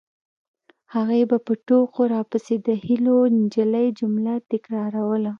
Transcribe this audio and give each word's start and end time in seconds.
هغې 0.93 1.21
به 1.29 1.37
په 1.45 1.53
ټوکو 1.67 2.01
راپسې 2.15 2.55
د 2.67 2.69
هیلو 2.85 3.17
نجلۍ 3.37 3.87
جمله 3.99 4.33
تکراروله 4.51 5.29